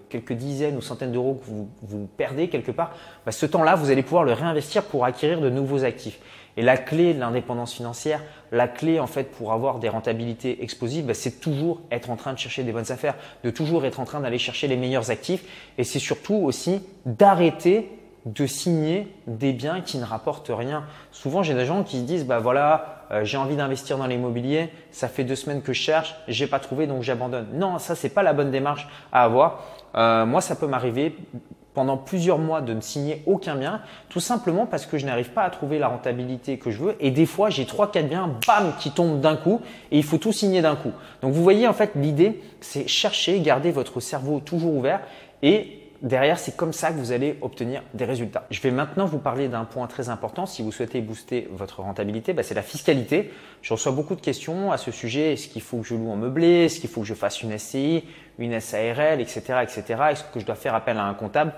quelques 0.08 0.32
dizaines 0.32 0.76
ou 0.76 0.80
centaines 0.80 1.12
d'euros 1.12 1.34
que 1.34 1.44
vous, 1.44 1.68
vous 1.82 2.08
perdez 2.16 2.48
quelque 2.48 2.72
part 2.72 2.92
bah, 3.26 3.32
ce 3.32 3.44
temps-là 3.44 3.74
vous 3.74 3.90
allez 3.90 4.02
pouvoir 4.02 4.24
le 4.24 4.32
réinvestir 4.32 4.84
pour 4.84 5.04
acquérir 5.04 5.42
de 5.42 5.50
nouveaux 5.50 5.84
actifs 5.84 6.18
et 6.58 6.62
la 6.62 6.76
clé 6.76 7.14
de 7.14 7.20
l'indépendance 7.20 7.72
financière 7.72 8.20
la 8.52 8.68
clé 8.68 9.00
en 9.00 9.06
fait 9.06 9.30
pour 9.30 9.52
avoir 9.52 9.78
des 9.78 9.88
rentabilités 9.88 10.62
explosives 10.62 11.06
bah, 11.06 11.14
c'est 11.14 11.40
toujours 11.40 11.80
être 11.90 12.10
en 12.10 12.16
train 12.16 12.34
de 12.34 12.38
chercher 12.38 12.64
des 12.64 12.72
bonnes 12.72 12.92
affaires 12.92 13.14
de 13.44 13.50
toujours 13.50 13.86
être 13.86 14.00
en 14.00 14.04
train 14.04 14.20
d'aller 14.20 14.38
chercher 14.38 14.68
les 14.68 14.76
meilleurs 14.76 15.10
actifs 15.10 15.44
et 15.78 15.84
c'est 15.84 15.98
surtout 15.98 16.34
aussi 16.34 16.82
d'arrêter 17.06 17.90
de 18.26 18.46
signer 18.46 19.08
des 19.26 19.52
biens 19.52 19.80
qui 19.80 19.96
ne 19.98 20.04
rapportent 20.04 20.50
rien. 20.50 20.84
Souvent, 21.12 21.42
j'ai 21.42 21.54
des 21.54 21.64
gens 21.64 21.82
qui 21.82 21.98
se 21.98 22.02
disent 22.02 22.26
bah 22.26 22.38
voilà, 22.38 23.04
euh, 23.10 23.24
j'ai 23.24 23.38
envie 23.38 23.56
d'investir 23.56 23.96
dans 23.96 24.06
l'immobilier, 24.06 24.70
ça 24.90 25.08
fait 25.08 25.24
deux 25.24 25.36
semaines 25.36 25.62
que 25.62 25.72
je 25.72 25.80
cherche, 25.80 26.14
j'ai 26.28 26.46
pas 26.46 26.58
trouvé 26.58 26.86
donc 26.86 27.02
j'abandonne. 27.02 27.46
Non, 27.54 27.78
ça 27.78 27.94
c'est 27.94 28.10
pas 28.10 28.22
la 28.22 28.32
bonne 28.32 28.50
démarche 28.50 28.86
à 29.12 29.24
avoir. 29.24 29.64
Euh, 29.94 30.26
moi, 30.26 30.40
ça 30.40 30.56
peut 30.56 30.66
m'arriver 30.66 31.16
pendant 31.78 31.96
plusieurs 31.96 32.38
mois 32.38 32.60
de 32.60 32.74
ne 32.74 32.80
signer 32.80 33.22
aucun 33.24 33.54
bien, 33.54 33.80
tout 34.08 34.18
simplement 34.18 34.66
parce 34.66 34.84
que 34.84 34.98
je 34.98 35.06
n'arrive 35.06 35.30
pas 35.30 35.42
à 35.42 35.50
trouver 35.50 35.78
la 35.78 35.86
rentabilité 35.86 36.58
que 36.58 36.72
je 36.72 36.78
veux. 36.78 36.96
Et 36.98 37.12
des 37.12 37.24
fois, 37.24 37.50
j'ai 37.50 37.66
trois, 37.66 37.92
quatre 37.92 38.08
biens, 38.08 38.34
bam, 38.48 38.72
qui 38.80 38.90
tombent 38.90 39.20
d'un 39.20 39.36
coup, 39.36 39.60
et 39.92 39.98
il 39.98 40.02
faut 40.02 40.18
tout 40.18 40.32
signer 40.32 40.60
d'un 40.60 40.74
coup. 40.74 40.90
Donc, 41.22 41.34
vous 41.34 41.42
voyez, 41.44 41.68
en 41.68 41.72
fait, 41.72 41.92
l'idée, 41.94 42.42
c'est 42.60 42.88
chercher, 42.88 43.38
garder 43.38 43.70
votre 43.70 44.00
cerveau 44.00 44.40
toujours 44.40 44.74
ouvert 44.74 45.02
et 45.44 45.87
derrière, 46.02 46.38
c'est 46.38 46.56
comme 46.56 46.72
ça 46.72 46.90
que 46.90 46.96
vous 46.96 47.12
allez 47.12 47.38
obtenir 47.40 47.82
des 47.94 48.04
résultats. 48.04 48.46
Je 48.50 48.60
vais 48.60 48.70
maintenant 48.70 49.06
vous 49.06 49.18
parler 49.18 49.48
d'un 49.48 49.64
point 49.64 49.86
très 49.86 50.08
important 50.08 50.46
si 50.46 50.62
vous 50.62 50.72
souhaitez 50.72 51.00
booster 51.00 51.48
votre 51.52 51.80
rentabilité, 51.80 52.32
bah, 52.32 52.42
c'est 52.42 52.54
la 52.54 52.62
fiscalité. 52.62 53.32
Je 53.62 53.72
reçois 53.72 53.92
beaucoup 53.92 54.14
de 54.14 54.20
questions 54.20 54.70
à 54.72 54.78
ce 54.78 54.90
sujet. 54.90 55.32
Est-ce 55.32 55.48
qu'il 55.48 55.62
faut 55.62 55.78
que 55.78 55.86
je 55.86 55.94
loue 55.94 56.10
en 56.10 56.16
meublé? 56.16 56.66
Est-ce 56.66 56.80
qu'il 56.80 56.90
faut 56.90 57.00
que 57.00 57.06
je 57.06 57.14
fasse 57.14 57.42
une 57.42 57.56
SCI, 57.56 58.04
une 58.38 58.58
SARL, 58.60 59.20
etc., 59.20 59.40
etc. 59.62 59.82
Est-ce 60.10 60.24
que 60.24 60.40
je 60.40 60.46
dois 60.46 60.54
faire 60.54 60.74
appel 60.74 60.96
à 60.98 61.04
un 61.04 61.14
comptable? 61.14 61.52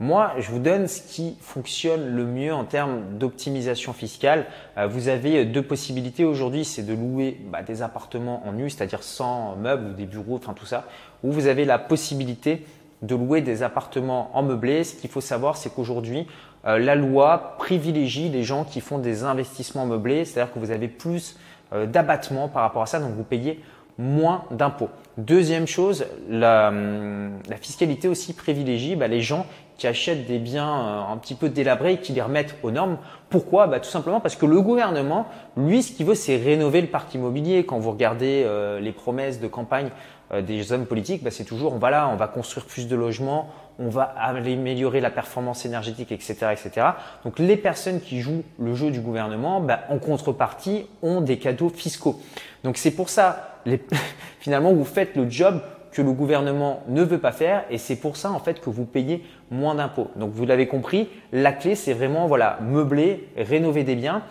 Moi, 0.00 0.32
je 0.38 0.52
vous 0.52 0.60
donne 0.60 0.86
ce 0.86 1.02
qui 1.02 1.36
fonctionne 1.40 2.14
le 2.14 2.24
mieux 2.24 2.54
en 2.54 2.64
termes 2.64 3.18
d'optimisation 3.18 3.92
fiscale. 3.92 4.46
Euh, 4.76 4.86
vous 4.86 5.08
avez 5.08 5.44
deux 5.44 5.62
possibilités 5.62 6.24
aujourd'hui, 6.24 6.64
c'est 6.64 6.84
de 6.84 6.94
louer 6.94 7.36
bah, 7.50 7.62
des 7.62 7.82
appartements 7.82 8.46
en 8.46 8.52
nu, 8.52 8.70
c'est-à-dire 8.70 9.02
sans 9.02 9.56
meubles 9.56 9.90
ou 9.90 9.94
des 9.94 10.06
bureaux, 10.06 10.36
enfin 10.36 10.54
tout 10.54 10.66
ça, 10.66 10.84
ou 11.24 11.32
vous 11.32 11.48
avez 11.48 11.64
la 11.64 11.80
possibilité 11.80 12.64
de 13.02 13.14
louer 13.14 13.40
des 13.40 13.62
appartements 13.62 14.30
en 14.34 14.42
meublé. 14.42 14.84
Ce 14.84 14.94
qu'il 14.94 15.10
faut 15.10 15.20
savoir, 15.20 15.56
c'est 15.56 15.74
qu'aujourd'hui, 15.74 16.26
euh, 16.66 16.78
la 16.78 16.94
loi 16.94 17.54
privilégie 17.58 18.28
les 18.28 18.42
gens 18.42 18.64
qui 18.64 18.80
font 18.80 18.98
des 18.98 19.24
investissements 19.24 19.86
meublés, 19.86 20.24
c'est-à-dire 20.24 20.52
que 20.52 20.58
vous 20.58 20.70
avez 20.70 20.88
plus 20.88 21.38
euh, 21.72 21.86
d'abattements 21.86 22.48
par 22.48 22.62
rapport 22.62 22.82
à 22.82 22.86
ça, 22.86 22.98
donc 22.98 23.12
vous 23.14 23.24
payez 23.24 23.60
moins 23.98 24.44
d'impôts. 24.50 24.90
Deuxième 25.16 25.66
chose, 25.66 26.06
la, 26.28 26.68
hum, 26.68 27.38
fiscalité 27.60 28.06
aussi 28.06 28.32
privilégie 28.32 28.94
bah, 28.94 29.08
les 29.08 29.20
gens 29.20 29.46
qui 29.76 29.86
achètent 29.86 30.26
des 30.26 30.38
biens 30.38 30.68
euh, 30.68 31.12
un 31.12 31.16
petit 31.18 31.34
peu 31.34 31.48
délabrés 31.48 31.94
et 31.94 31.98
qui 31.98 32.12
les 32.12 32.22
remettent 32.22 32.56
aux 32.64 32.72
normes. 32.72 32.98
Pourquoi? 33.30 33.68
Bah, 33.68 33.78
Tout 33.78 33.90
simplement 33.90 34.18
parce 34.18 34.34
que 34.34 34.46
le 34.46 34.60
gouvernement, 34.60 35.26
lui, 35.56 35.84
ce 35.84 35.92
qu'il 35.92 36.06
veut, 36.06 36.16
c'est 36.16 36.36
rénover 36.36 36.80
le 36.80 36.88
parc 36.88 37.14
immobilier. 37.14 37.64
Quand 37.64 37.78
vous 37.78 37.92
regardez 37.92 38.44
les 38.80 38.92
promesses 38.92 39.40
de 39.40 39.46
campagne 39.46 39.90
euh, 39.90 40.17
des 40.42 40.72
hommes 40.72 40.86
politiques, 40.86 41.22
bah, 41.22 41.30
c'est 41.30 41.44
toujours 41.44 41.72
on 41.72 41.78
va 41.78 41.90
là, 41.90 42.08
on 42.12 42.16
va 42.16 42.28
construire 42.28 42.66
plus 42.66 42.86
de 42.86 42.94
logements, 42.94 43.48
on 43.78 43.88
va 43.88 44.02
améliorer 44.02 45.00
la 45.00 45.10
performance 45.10 45.64
énergétique, 45.64 46.12
etc., 46.12 46.34
etc. 46.52 46.86
Donc 47.24 47.38
les 47.38 47.56
personnes 47.56 48.00
qui 48.00 48.20
jouent 48.20 48.42
le 48.58 48.74
jeu 48.74 48.90
du 48.90 49.00
gouvernement, 49.00 49.60
bah, 49.60 49.80
en 49.88 49.98
contrepartie, 49.98 50.86
ont 51.02 51.20
des 51.20 51.38
cadeaux 51.38 51.70
fiscaux. 51.70 52.20
Donc 52.64 52.76
c'est 52.76 52.90
pour 52.90 53.08
ça, 53.08 53.60
finalement, 54.40 54.72
vous 54.72 54.84
faites 54.84 55.16
le 55.16 55.30
job 55.30 55.60
que 55.92 56.02
le 56.02 56.12
gouvernement 56.12 56.82
ne 56.88 57.02
veut 57.02 57.18
pas 57.18 57.32
faire 57.32 57.64
et 57.70 57.78
c'est 57.78 57.96
pour 57.96 58.16
ça 58.16 58.30
en 58.30 58.38
fait 58.38 58.60
que 58.60 58.70
vous 58.70 58.84
payez 58.84 59.24
moins 59.50 59.74
d'impôts. 59.74 60.10
Donc 60.16 60.32
vous 60.32 60.46
l'avez 60.46 60.66
compris, 60.66 61.08
la 61.32 61.52
clé 61.52 61.74
c'est 61.74 61.92
vraiment 61.92 62.26
voilà 62.26 62.58
meubler, 62.62 63.28
rénover 63.36 63.84
des 63.84 63.96
biens 63.96 64.22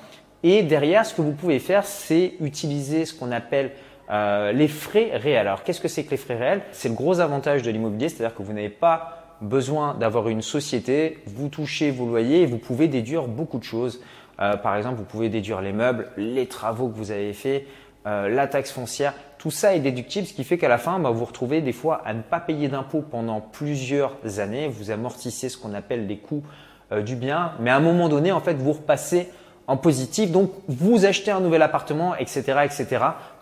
et 0.43 0.61
derrière 0.61 1.05
ce 1.05 1.13
que 1.13 1.21
vous 1.21 1.33
pouvez 1.33 1.59
faire 1.59 1.83
c'est 1.83 2.35
utiliser 2.39 3.05
ce 3.05 3.13
qu'on 3.13 3.31
appelle 3.31 3.71
euh, 4.09 4.51
les 4.53 4.67
frais 4.67 5.11
réels. 5.13 5.47
Alors 5.47 5.63
qu'est-ce 5.63 5.81
que 5.81 5.87
c'est 5.87 6.03
que 6.03 6.11
les 6.11 6.17
frais 6.17 6.37
réels? 6.37 6.61
C'est 6.71 6.89
le 6.89 6.95
gros 6.95 7.19
avantage 7.19 7.61
de 7.61 7.71
l'immobilier, 7.71 8.09
c'est-à-dire 8.09 8.35
que 8.35 8.43
vous 8.43 8.53
n'avez 8.53 8.69
pas 8.69 9.35
besoin 9.41 9.95
d'avoir 9.95 10.29
une 10.29 10.41
société, 10.41 11.19
vous 11.25 11.49
touchez 11.49 11.91
vos 11.91 12.05
loyers 12.05 12.41
et 12.41 12.45
vous 12.45 12.57
pouvez 12.57 12.87
déduire 12.87 13.27
beaucoup 13.27 13.59
de 13.59 13.63
choses. 13.63 14.01
Euh, 14.39 14.55
par 14.55 14.75
exemple, 14.77 14.95
vous 14.95 15.03
pouvez 15.03 15.29
déduire 15.29 15.61
les 15.61 15.73
meubles, 15.73 16.09
les 16.15 16.47
travaux 16.47 16.87
que 16.87 16.95
vous 16.95 17.11
avez 17.11 17.33
faits, 17.33 17.65
euh, 18.05 18.29
la 18.29 18.47
taxe 18.47 18.71
foncière. 18.71 19.13
Tout 19.37 19.51
ça 19.51 19.75
est 19.75 19.79
déductible, 19.79 20.25
ce 20.25 20.33
qui 20.33 20.43
fait 20.43 20.57
qu'à 20.57 20.69
la 20.69 20.77
fin, 20.77 20.99
bah, 20.99 21.09
vous 21.09 21.19
vous 21.19 21.25
retrouvez 21.25 21.61
des 21.61 21.73
fois 21.73 22.01
à 22.05 22.13
ne 22.13 22.21
pas 22.21 22.39
payer 22.39 22.69
d'impôts 22.69 23.01
pendant 23.01 23.41
plusieurs 23.41 24.15
années. 24.39 24.67
Vous 24.67 24.89
amortissez 24.89 25.49
ce 25.49 25.57
qu'on 25.57 25.73
appelle 25.73 26.07
les 26.07 26.17
coûts 26.17 26.43
du 27.03 27.17
bien, 27.17 27.51
mais 27.59 27.69
à 27.69 27.75
un 27.75 27.81
moment 27.81 28.07
donné, 28.07 28.31
en 28.31 28.39
fait, 28.39 28.53
vous 28.53 28.71
repassez 28.71 29.27
en 29.67 29.75
positif. 29.75 30.31
Donc, 30.31 30.51
vous 30.67 31.05
achetez 31.05 31.31
un 31.31 31.41
nouvel 31.41 31.61
appartement, 31.61 32.15
etc., 32.15 32.41
etc. 32.63 32.87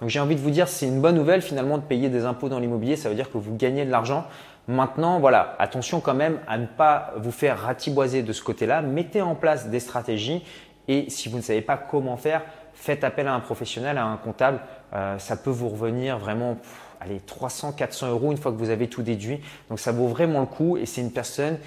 Donc, 0.02 0.10
j'ai 0.10 0.20
envie 0.20 0.36
de 0.36 0.42
vous 0.42 0.50
dire, 0.50 0.68
c'est 0.68 0.88
une 0.88 1.00
bonne 1.00 1.16
nouvelle 1.16 1.42
finalement 1.42 1.78
de 1.78 1.84
payer 1.84 2.10
des 2.10 2.26
impôts 2.26 2.50
dans 2.50 2.60
l'immobilier. 2.60 2.96
Ça 2.96 3.10
veut 3.10 3.16
dire 3.16 3.32
que 3.32 3.38
vous 3.38 3.56
gagnez 3.56 3.86
de 3.86 3.92
l'argent. 3.92 4.26
Maintenant, 4.68 5.20
voilà, 5.20 5.56
attention 5.60 6.00
quand 6.00 6.16
même 6.16 6.40
à 6.48 6.58
ne 6.58 6.66
pas 6.66 7.14
vous 7.18 7.32
faire 7.32 7.60
ratiboiser 7.60 8.24
de 8.24 8.34
ce 8.34 8.42
côté-là. 8.42 8.82
Mettez 8.82 9.22
en 9.22 9.36
place 9.36 9.68
des 9.68 9.80
stratégies 9.80 10.44
et 10.88 11.10
si 11.10 11.30
vous 11.30 11.38
ne 11.38 11.44
savez 11.44 11.62
pas 11.62 11.78
comment 11.78 12.18
faire, 12.18 12.42
faites 12.74 13.04
appel 13.04 13.28
à 13.28 13.34
un 13.34 13.40
professionnel, 13.40 14.00
à 14.00 14.06
un 14.06 14.18
comptable. 14.18 14.60
Euh, 14.94 15.20
ça 15.20 15.36
peut 15.36 15.52
vous 15.52 15.70
revenir 15.70 16.18
vraiment, 16.18 16.58
allez, 17.00 17.20
300, 17.20 17.74
400 17.74 18.10
euros 18.10 18.32
une 18.32 18.38
fois 18.38 18.52
que 18.52 18.58
vous 18.58 18.72
avez 18.72 18.88
tout 18.88 19.04
déduit. 19.04 19.40
Donc, 19.70 19.80
ça 19.80 19.92
vaut 19.92 20.08
vraiment 20.08 20.40
le 20.40 20.48
coup 20.48 20.78
et 20.78 20.88
c'est 20.88 21.02
une 21.02 21.12
personne, 21.12 21.60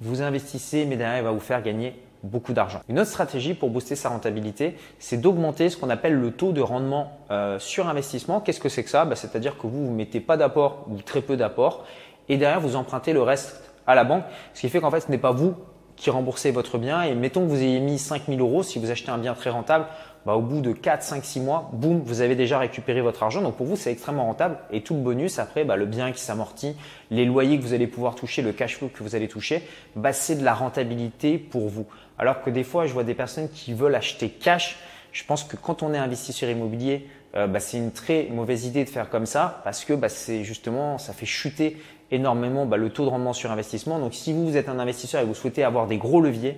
vous 0.00 0.22
investissez, 0.22 0.84
mais 0.84 0.96
derrière, 0.96 1.18
elle 1.18 1.24
va 1.24 1.32
vous 1.32 1.40
faire 1.40 1.62
gagner 1.62 2.00
beaucoup 2.26 2.52
d'argent. 2.52 2.80
Une 2.88 2.98
autre 2.98 3.10
stratégie 3.10 3.54
pour 3.54 3.70
booster 3.70 3.96
sa 3.96 4.08
rentabilité, 4.08 4.76
c'est 4.98 5.16
d'augmenter 5.16 5.70
ce 5.70 5.76
qu'on 5.76 5.90
appelle 5.90 6.14
le 6.14 6.30
taux 6.32 6.52
de 6.52 6.60
rendement 6.60 7.12
euh, 7.30 7.58
sur 7.58 7.88
investissement. 7.88 8.40
Qu'est-ce 8.40 8.60
que 8.60 8.68
c'est 8.68 8.84
que 8.84 8.90
ça? 8.90 9.04
Bah, 9.04 9.16
C'est-à-dire 9.16 9.58
que 9.58 9.66
vous 9.66 9.80
ne 9.80 9.90
mettez 9.90 10.20
pas 10.20 10.36
d'apport 10.36 10.86
ou 10.88 11.00
très 11.02 11.22
peu 11.22 11.36
d'apport 11.36 11.86
et 12.28 12.36
derrière 12.36 12.60
vous 12.60 12.76
empruntez 12.76 13.12
le 13.12 13.22
reste 13.22 13.62
à 13.86 13.94
la 13.94 14.04
banque, 14.04 14.24
ce 14.52 14.60
qui 14.60 14.68
fait 14.68 14.80
qu'en 14.80 14.90
fait 14.90 15.00
ce 15.00 15.10
n'est 15.10 15.18
pas 15.18 15.30
vous 15.30 15.54
qui 15.96 16.10
remboursez 16.10 16.50
votre 16.50 16.76
bien 16.76 17.02
et 17.02 17.14
mettons 17.14 17.42
que 17.42 17.50
vous 17.50 17.62
ayez 17.62 17.80
mis 17.80 17.98
5000 17.98 18.40
euros, 18.40 18.62
si 18.62 18.78
vous 18.78 18.90
achetez 18.90 19.10
un 19.10 19.18
bien 19.18 19.34
très 19.34 19.50
rentable, 19.50 19.86
bah, 20.26 20.34
au 20.34 20.42
bout 20.42 20.60
de 20.60 20.72
4, 20.72 21.04
5, 21.04 21.24
6 21.24 21.40
mois, 21.40 21.70
boum, 21.72 22.00
vous 22.04 22.20
avez 22.20 22.34
déjà 22.34 22.58
récupéré 22.58 23.00
votre 23.00 23.22
argent. 23.22 23.42
Donc 23.42 23.54
pour 23.54 23.64
vous, 23.64 23.76
c'est 23.76 23.92
extrêmement 23.92 24.24
rentable. 24.24 24.58
Et 24.72 24.80
tout 24.80 24.94
le 24.94 25.00
bonus, 25.00 25.38
après, 25.38 25.64
bah, 25.64 25.76
le 25.76 25.86
bien 25.86 26.10
qui 26.10 26.20
s'amortit, 26.20 26.74
les 27.12 27.24
loyers 27.24 27.58
que 27.58 27.62
vous 27.62 27.74
allez 27.74 27.86
pouvoir 27.86 28.16
toucher, 28.16 28.42
le 28.42 28.52
cash 28.52 28.76
flow 28.76 28.88
que 28.88 29.04
vous 29.04 29.14
allez 29.14 29.28
toucher, 29.28 29.62
bah, 29.94 30.12
c'est 30.12 30.34
de 30.34 30.44
la 30.44 30.52
rentabilité 30.52 31.38
pour 31.38 31.68
vous. 31.68 31.86
Alors 32.18 32.42
que 32.42 32.50
des 32.50 32.64
fois, 32.64 32.86
je 32.86 32.92
vois 32.92 33.04
des 33.04 33.14
personnes 33.14 33.48
qui 33.48 33.72
veulent 33.74 33.94
acheter 33.94 34.28
cash. 34.30 34.78
Je 35.12 35.24
pense 35.24 35.44
que 35.44 35.56
quand 35.56 35.82
on 35.82 35.94
est 35.94 35.98
investisseur 35.98 36.50
immobilier, 36.50 37.08
euh, 37.34 37.46
bah, 37.46 37.60
c'est 37.60 37.76
une 37.76 37.92
très 37.92 38.28
mauvaise 38.30 38.66
idée 38.66 38.84
de 38.84 38.90
faire 38.90 39.10
comme 39.10 39.26
ça 39.26 39.60
parce 39.64 39.84
que 39.84 39.92
bah, 39.92 40.08
c'est 40.08 40.44
justement, 40.44 40.98
ça 40.98 41.12
fait 41.12 41.26
chuter 41.26 41.76
énormément 42.10 42.66
bah, 42.66 42.76
le 42.76 42.90
taux 42.90 43.04
de 43.04 43.10
rendement 43.10 43.32
sur 43.32 43.50
investissement. 43.50 43.98
Donc 43.98 44.14
si 44.14 44.32
vous, 44.32 44.46
vous 44.46 44.56
êtes 44.56 44.68
un 44.68 44.78
investisseur 44.78 45.20
et 45.20 45.24
vous 45.24 45.34
souhaitez 45.34 45.64
avoir 45.64 45.86
des 45.86 45.98
gros 45.98 46.20
leviers, 46.20 46.56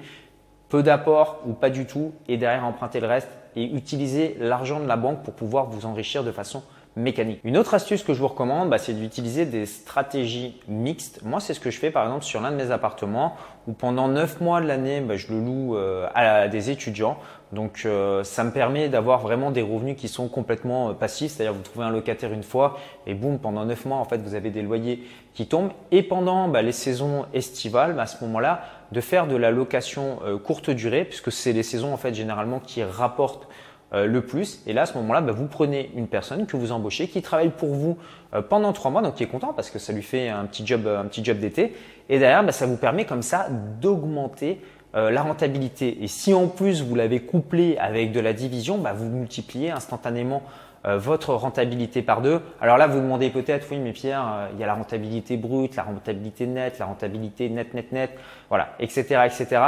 peu 0.68 0.82
d'apport 0.82 1.40
ou 1.46 1.52
pas 1.52 1.70
du 1.70 1.86
tout, 1.86 2.12
et 2.28 2.36
derrière 2.36 2.64
emprunter 2.64 3.00
le 3.00 3.06
reste 3.06 3.28
et 3.56 3.64
utiliser 3.64 4.36
l'argent 4.38 4.80
de 4.80 4.86
la 4.86 4.96
banque 4.96 5.22
pour 5.22 5.34
pouvoir 5.34 5.66
vous 5.66 5.86
enrichir 5.86 6.22
de 6.22 6.30
façon 6.30 6.62
mécanique. 6.98 7.40
Une 7.44 7.56
autre 7.56 7.74
astuce 7.74 8.02
que 8.02 8.12
je 8.12 8.20
vous 8.20 8.28
recommande, 8.28 8.68
bah, 8.68 8.78
c'est 8.78 8.92
d'utiliser 8.92 9.46
des 9.46 9.66
stratégies 9.66 10.60
mixtes. 10.68 11.20
Moi, 11.24 11.40
c'est 11.40 11.54
ce 11.54 11.60
que 11.60 11.70
je 11.70 11.78
fais 11.78 11.90
par 11.90 12.04
exemple 12.04 12.24
sur 12.24 12.40
l'un 12.40 12.50
de 12.50 12.56
mes 12.56 12.70
appartements 12.70 13.36
où 13.66 13.72
pendant 13.72 14.08
9 14.08 14.40
mois 14.40 14.60
de 14.60 14.66
l'année, 14.66 15.00
bah, 15.00 15.16
je 15.16 15.32
le 15.32 15.40
loue 15.40 15.76
euh, 15.76 16.08
à 16.14 16.48
des 16.48 16.70
étudiants. 16.70 17.18
Donc, 17.52 17.82
euh, 17.84 18.24
ça 18.24 18.44
me 18.44 18.50
permet 18.50 18.88
d'avoir 18.88 19.20
vraiment 19.20 19.50
des 19.50 19.62
revenus 19.62 19.96
qui 19.96 20.08
sont 20.08 20.28
complètement 20.28 20.90
euh, 20.90 20.92
passifs. 20.92 21.32
C'est-à-dire, 21.32 21.54
vous 21.54 21.62
trouvez 21.62 21.84
un 21.84 21.90
locataire 21.90 22.32
une 22.32 22.42
fois 22.42 22.78
et 23.06 23.14
boum, 23.14 23.38
pendant 23.38 23.64
9 23.64 23.86
mois, 23.86 23.98
en 23.98 24.04
fait, 24.04 24.18
vous 24.18 24.34
avez 24.34 24.50
des 24.50 24.62
loyers 24.62 25.04
qui 25.34 25.46
tombent. 25.46 25.72
Et 25.92 26.02
pendant 26.02 26.48
bah, 26.48 26.62
les 26.62 26.72
saisons 26.72 27.26
estivales, 27.32 27.98
à 28.00 28.06
ce 28.06 28.24
moment-là, 28.24 28.62
de 28.90 29.00
faire 29.00 29.26
de 29.26 29.36
la 29.36 29.50
location 29.50 30.18
courte 30.44 30.70
durée, 30.70 31.04
puisque 31.04 31.30
c'est 31.30 31.52
les 31.52 31.62
saisons 31.62 31.92
en 31.92 31.98
fait 31.98 32.14
généralement 32.14 32.58
qui 32.58 32.82
rapportent 32.82 33.46
euh, 33.94 34.04
le 34.04 34.20
plus. 34.20 34.60
Et 34.66 34.74
là, 34.74 34.82
à 34.82 34.86
ce 34.86 34.92
moment-là, 34.98 35.22
bah, 35.22 35.32
vous 35.32 35.46
prenez 35.46 35.90
une 35.96 36.08
personne 36.08 36.44
que 36.44 36.58
vous 36.58 36.72
embauchez 36.72 37.08
qui 37.08 37.22
travaille 37.22 37.48
pour 37.48 37.70
vous 37.70 37.96
euh, 38.34 38.42
pendant 38.42 38.74
trois 38.74 38.90
mois, 38.90 39.00
donc 39.00 39.14
qui 39.14 39.22
est 39.22 39.28
content 39.28 39.54
parce 39.54 39.70
que 39.70 39.78
ça 39.78 39.94
lui 39.94 40.02
fait 40.02 40.28
un 40.28 40.44
petit 40.44 40.66
job, 40.66 40.86
un 40.86 41.06
petit 41.06 41.24
job 41.24 41.38
d'été. 41.38 41.74
Et 42.10 42.18
derrière, 42.18 42.44
bah, 42.44 42.52
ça 42.52 42.66
vous 42.66 42.76
permet 42.76 43.06
comme 43.06 43.22
ça 43.22 43.48
d'augmenter 43.80 44.60
euh, 44.94 45.10
la 45.10 45.22
rentabilité. 45.22 46.02
Et 46.02 46.06
si 46.06 46.34
en 46.34 46.48
plus 46.48 46.82
vous 46.82 46.94
l'avez 46.94 47.20
couplé 47.20 47.78
avec 47.78 48.12
de 48.12 48.20
la 48.20 48.34
division, 48.34 48.76
bah, 48.76 48.92
vous 48.92 49.06
multipliez 49.06 49.70
instantanément 49.70 50.42
votre 50.84 51.34
rentabilité 51.34 52.02
par 52.02 52.22
deux. 52.22 52.40
Alors 52.62 52.78
là, 52.78 52.86
vous 52.86 53.00
demandez 53.00 53.28
peut-être, 53.30 53.66
oui, 53.70 53.78
mais 53.78 53.92
Pierre, 53.92 54.48
il 54.54 54.60
y 54.60 54.64
a 54.64 54.66
la 54.66 54.74
rentabilité 54.74 55.36
brute, 55.36 55.74
la 55.76 55.82
rentabilité 55.82 56.46
nette, 56.46 56.78
la 56.78 56.86
rentabilité 56.86 57.50
net, 57.50 57.74
net, 57.74 57.92
net, 57.92 58.10
voilà, 58.48 58.68
etc., 58.78 59.26
etc. 59.26 59.60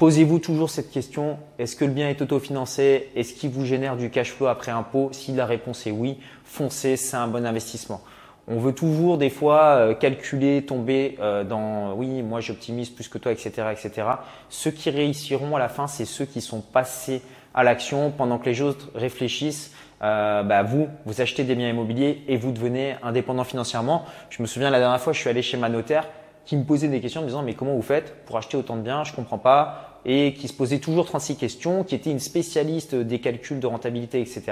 Posez-vous 0.00 0.38
toujours 0.38 0.70
cette 0.70 0.90
question, 0.90 1.36
est-ce 1.58 1.76
que 1.76 1.84
le 1.84 1.90
bien 1.90 2.08
est 2.08 2.22
autofinancé? 2.22 3.10
Est-ce 3.14 3.34
qu'il 3.34 3.50
vous 3.50 3.66
génère 3.66 3.98
du 3.98 4.08
cash 4.08 4.32
flow 4.32 4.46
après 4.46 4.72
impôt? 4.72 5.10
Si 5.12 5.34
la 5.34 5.44
réponse 5.44 5.86
est 5.86 5.90
oui, 5.90 6.16
foncez, 6.42 6.96
c'est 6.96 7.18
un 7.18 7.26
bon 7.26 7.44
investissement. 7.44 8.00
On 8.48 8.58
veut 8.58 8.72
toujours 8.72 9.18
des 9.18 9.28
fois 9.28 9.62
euh, 9.62 9.94
calculer, 9.94 10.64
tomber 10.64 11.18
euh, 11.20 11.44
dans 11.44 11.92
oui, 11.92 12.22
moi 12.22 12.40
j'optimise 12.40 12.88
plus 12.88 13.08
que 13.08 13.18
toi, 13.18 13.30
etc., 13.30 13.50
etc. 13.72 14.06
Ceux 14.48 14.70
qui 14.70 14.88
réussiront 14.88 15.54
à 15.54 15.58
la 15.58 15.68
fin, 15.68 15.86
c'est 15.86 16.06
ceux 16.06 16.24
qui 16.24 16.40
sont 16.40 16.62
passés 16.62 17.20
à 17.52 17.62
l'action 17.62 18.10
pendant 18.10 18.38
que 18.38 18.48
les 18.48 18.62
autres 18.62 18.88
réfléchissent. 18.94 19.74
Euh, 20.02 20.42
bah 20.42 20.62
vous, 20.62 20.88
vous 21.04 21.20
achetez 21.20 21.44
des 21.44 21.54
biens 21.54 21.68
immobiliers 21.68 22.22
et 22.26 22.38
vous 22.38 22.52
devenez 22.52 22.96
indépendant 23.02 23.44
financièrement. 23.44 24.06
Je 24.30 24.40
me 24.40 24.46
souviens 24.46 24.70
la 24.70 24.78
dernière 24.78 24.98
fois, 24.98 25.12
je 25.12 25.20
suis 25.20 25.28
allé 25.28 25.42
chez 25.42 25.58
ma 25.58 25.68
notaire 25.68 26.08
qui 26.46 26.56
me 26.56 26.64
posait 26.64 26.88
des 26.88 27.02
questions 27.02 27.20
en 27.20 27.24
disant 27.24 27.42
mais 27.42 27.52
comment 27.52 27.74
vous 27.74 27.82
faites 27.82 28.24
pour 28.24 28.38
acheter 28.38 28.56
autant 28.56 28.76
de 28.76 28.80
biens? 28.80 29.04
Je 29.04 29.12
comprends 29.12 29.36
pas 29.36 29.89
et 30.04 30.34
qui 30.34 30.48
se 30.48 30.52
posait 30.52 30.78
toujours 30.78 31.06
36 31.06 31.36
questions, 31.36 31.84
qui 31.84 31.94
était 31.94 32.10
une 32.10 32.20
spécialiste 32.20 32.94
des 32.94 33.20
calculs 33.20 33.60
de 33.60 33.66
rentabilité, 33.66 34.20
etc. 34.20 34.42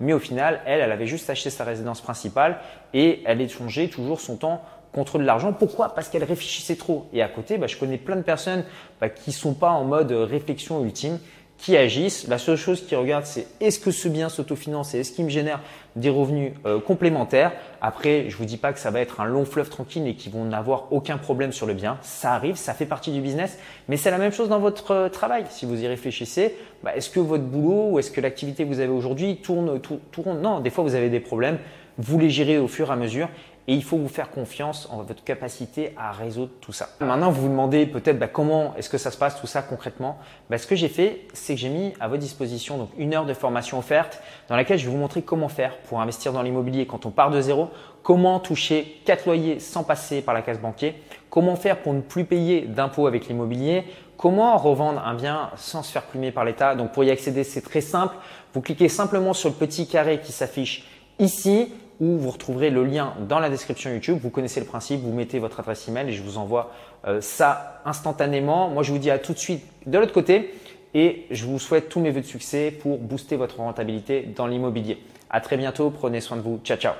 Mais 0.00 0.12
au 0.12 0.18
final, 0.18 0.60
elle, 0.66 0.80
elle 0.80 0.92
avait 0.92 1.06
juste 1.06 1.30
acheté 1.30 1.50
sa 1.50 1.64
résidence 1.64 2.00
principale 2.00 2.58
et 2.94 3.22
elle 3.24 3.40
échangeait 3.40 3.88
toujours 3.88 4.20
son 4.20 4.36
temps 4.36 4.62
contre 4.92 5.18
de 5.18 5.24
l'argent. 5.24 5.52
Pourquoi? 5.52 5.94
Parce 5.94 6.08
qu'elle 6.08 6.24
réfléchissait 6.24 6.76
trop. 6.76 7.06
Et 7.12 7.22
à 7.22 7.28
côté, 7.28 7.58
bah, 7.58 7.66
je 7.66 7.76
connais 7.76 7.98
plein 7.98 8.16
de 8.16 8.22
personnes 8.22 8.64
bah, 9.00 9.08
qui 9.08 9.32
sont 9.32 9.54
pas 9.54 9.70
en 9.70 9.84
mode 9.84 10.10
réflexion 10.12 10.82
ultime 10.84 11.18
qui 11.58 11.76
agissent. 11.76 12.26
La 12.28 12.38
seule 12.38 12.56
chose 12.56 12.86
qu'ils 12.86 12.96
regardent, 12.96 13.26
c'est 13.26 13.46
est-ce 13.60 13.78
que 13.80 13.90
ce 13.90 14.08
bien 14.08 14.28
s'autofinance 14.28 14.94
et 14.94 15.00
est-ce 15.00 15.12
qu'il 15.12 15.24
me 15.24 15.30
génère 15.30 15.60
des 15.96 16.10
revenus 16.10 16.52
euh, 16.64 16.80
complémentaires. 16.80 17.52
Après, 17.80 18.26
je 18.28 18.36
vous 18.36 18.44
dis 18.44 18.56
pas 18.56 18.72
que 18.72 18.78
ça 18.78 18.90
va 18.90 19.00
être 19.00 19.20
un 19.20 19.24
long 19.24 19.44
fleuve 19.44 19.68
tranquille 19.68 20.06
et 20.06 20.14
qu'ils 20.14 20.32
vont 20.32 20.44
n'avoir 20.44 20.92
aucun 20.92 21.18
problème 21.18 21.52
sur 21.52 21.66
le 21.66 21.74
bien. 21.74 21.98
Ça 22.02 22.32
arrive, 22.32 22.56
ça 22.56 22.74
fait 22.74 22.86
partie 22.86 23.10
du 23.10 23.20
business, 23.20 23.58
mais 23.88 23.96
c'est 23.96 24.10
la 24.10 24.18
même 24.18 24.32
chose 24.32 24.48
dans 24.48 24.60
votre 24.60 24.92
euh, 24.92 25.08
travail. 25.08 25.44
Si 25.50 25.66
vous 25.66 25.82
y 25.82 25.86
réfléchissez, 25.86 26.54
bah, 26.82 26.94
est-ce 26.94 27.10
que 27.10 27.20
votre 27.20 27.44
boulot 27.44 27.90
ou 27.90 27.98
est-ce 27.98 28.10
que 28.10 28.20
l'activité 28.20 28.64
que 28.64 28.68
vous 28.68 28.80
avez 28.80 28.92
aujourd'hui 28.92 29.36
tourne, 29.38 29.80
tourne? 30.12 30.40
Non, 30.40 30.60
des 30.60 30.70
fois 30.70 30.84
vous 30.84 30.94
avez 30.94 31.10
des 31.10 31.20
problèmes. 31.20 31.58
Vous 31.98 32.18
les 32.18 32.30
gérez 32.30 32.58
au 32.58 32.68
fur 32.68 32.90
et 32.90 32.92
à 32.92 32.96
mesure 32.96 33.28
et 33.68 33.74
il 33.74 33.84
faut 33.84 33.98
vous 33.98 34.08
faire 34.08 34.30
confiance 34.30 34.88
en 34.90 35.02
votre 35.02 35.22
capacité 35.22 35.94
à 35.98 36.10
résoudre 36.10 36.52
tout 36.62 36.72
ça. 36.72 36.88
Maintenant, 37.00 37.30
vous 37.30 37.42
vous 37.42 37.48
demandez 37.48 37.84
peut-être 37.84 38.18
bah, 38.18 38.26
comment 38.26 38.74
est-ce 38.76 38.88
que 38.88 38.96
ça 38.96 39.10
se 39.10 39.18
passe 39.18 39.38
tout 39.38 39.46
ça 39.46 39.60
concrètement 39.60 40.18
bah, 40.48 40.56
Ce 40.56 40.66
que 40.66 40.74
j'ai 40.74 40.88
fait, 40.88 41.26
c'est 41.34 41.54
que 41.54 41.60
j'ai 41.60 41.68
mis 41.68 41.92
à 42.00 42.08
votre 42.08 42.20
disposition 42.20 42.78
donc 42.78 42.88
une 42.96 43.12
heure 43.14 43.26
de 43.26 43.34
formation 43.34 43.78
offerte 43.78 44.22
dans 44.48 44.56
laquelle 44.56 44.78
je 44.78 44.86
vais 44.86 44.90
vous 44.90 44.96
montrer 44.96 45.20
comment 45.20 45.50
faire 45.50 45.76
pour 45.80 46.00
investir 46.00 46.32
dans 46.32 46.40
l'immobilier 46.40 46.86
quand 46.86 47.04
on 47.04 47.10
part 47.10 47.30
de 47.30 47.42
zéro, 47.42 47.68
comment 48.02 48.40
toucher 48.40 49.02
quatre 49.04 49.26
loyers 49.26 49.58
sans 49.58 49.84
passer 49.84 50.22
par 50.22 50.32
la 50.32 50.40
case 50.40 50.60
banquier, 50.60 51.02
comment 51.28 51.54
faire 51.54 51.82
pour 51.82 51.92
ne 51.92 52.00
plus 52.00 52.24
payer 52.24 52.62
d'impôts 52.62 53.06
avec 53.06 53.28
l'immobilier, 53.28 53.84
comment 54.16 54.56
revendre 54.56 55.02
un 55.04 55.12
bien 55.12 55.50
sans 55.56 55.82
se 55.82 55.92
faire 55.92 56.04
plumer 56.04 56.32
par 56.32 56.46
l'État. 56.46 56.74
Donc 56.74 56.92
pour 56.92 57.04
y 57.04 57.10
accéder, 57.10 57.44
c'est 57.44 57.60
très 57.60 57.82
simple. 57.82 58.16
Vous 58.54 58.62
cliquez 58.62 58.88
simplement 58.88 59.34
sur 59.34 59.50
le 59.50 59.56
petit 59.56 59.86
carré 59.86 60.20
qui 60.22 60.32
s'affiche 60.32 60.88
ici 61.18 61.70
ou 62.00 62.16
vous 62.16 62.30
retrouverez 62.30 62.70
le 62.70 62.84
lien 62.84 63.14
dans 63.28 63.38
la 63.38 63.50
description 63.50 63.90
YouTube. 63.90 64.18
Vous 64.20 64.30
connaissez 64.30 64.60
le 64.60 64.66
principe, 64.66 65.00
vous 65.00 65.12
mettez 65.12 65.38
votre 65.38 65.60
adresse 65.60 65.88
email 65.88 66.08
et 66.08 66.12
je 66.12 66.22
vous 66.22 66.38
envoie 66.38 66.72
euh, 67.06 67.20
ça 67.20 67.80
instantanément. 67.84 68.68
Moi, 68.68 68.82
je 68.82 68.92
vous 68.92 68.98
dis 68.98 69.10
à 69.10 69.18
tout 69.18 69.32
de 69.32 69.38
suite 69.38 69.62
de 69.86 69.98
l'autre 69.98 70.12
côté 70.12 70.54
et 70.94 71.26
je 71.30 71.44
vous 71.44 71.58
souhaite 71.58 71.88
tous 71.88 72.00
mes 72.00 72.10
vœux 72.10 72.20
de 72.20 72.26
succès 72.26 72.70
pour 72.70 72.98
booster 72.98 73.36
votre 73.36 73.58
rentabilité 73.58 74.22
dans 74.22 74.46
l'immobilier. 74.46 74.98
À 75.30 75.40
très 75.40 75.56
bientôt, 75.56 75.90
prenez 75.90 76.20
soin 76.20 76.36
de 76.36 76.42
vous. 76.42 76.60
Ciao, 76.64 76.78
ciao. 76.78 76.94